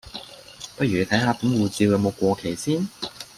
[0.75, 2.89] 不如你睇下本護照有冇過期先